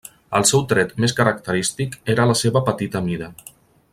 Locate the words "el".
0.37-0.45